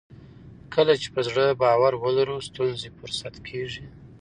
کله 0.73 0.93
چې 1.01 1.07
په 1.13 1.21
زړه 1.27 1.45
باور 1.61 1.93
ولرو 2.03 2.37
ستونزې 2.47 2.89
فرصت 2.99 3.35
کیږي. 3.47 3.85